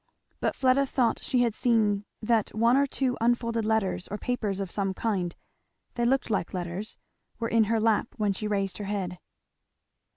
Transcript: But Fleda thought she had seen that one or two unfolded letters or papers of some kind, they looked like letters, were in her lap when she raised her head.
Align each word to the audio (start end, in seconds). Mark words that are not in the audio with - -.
But 0.39 0.55
Fleda 0.55 0.87
thought 0.87 1.23
she 1.23 1.43
had 1.43 1.53
seen 1.53 2.05
that 2.23 2.49
one 2.55 2.75
or 2.75 2.87
two 2.87 3.15
unfolded 3.21 3.63
letters 3.65 4.07
or 4.07 4.17
papers 4.17 4.59
of 4.59 4.71
some 4.71 4.95
kind, 4.95 5.35
they 5.93 6.05
looked 6.05 6.31
like 6.31 6.55
letters, 6.55 6.97
were 7.37 7.47
in 7.49 7.65
her 7.65 7.79
lap 7.79 8.07
when 8.17 8.33
she 8.33 8.47
raised 8.47 8.79
her 8.79 8.85
head. 8.85 9.19